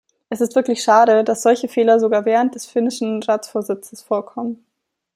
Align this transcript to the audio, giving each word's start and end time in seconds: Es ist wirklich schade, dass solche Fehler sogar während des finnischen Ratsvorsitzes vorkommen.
Es 0.29 0.41
ist 0.41 0.55
wirklich 0.55 0.81
schade, 0.81 1.23
dass 1.23 1.43
solche 1.43 1.67
Fehler 1.67 1.99
sogar 1.99 2.25
während 2.25 2.55
des 2.55 2.65
finnischen 2.65 3.21
Ratsvorsitzes 3.21 4.01
vorkommen. 4.01 4.65